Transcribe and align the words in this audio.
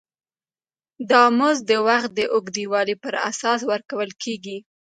دا 1.11 1.23
مزد 1.39 1.63
د 1.69 1.71
وخت 1.87 2.09
د 2.15 2.19
اوږدوالي 2.33 2.95
پر 3.03 3.13
اساس 3.29 3.59
ورکول 3.71 4.09
کېږي 4.23 4.57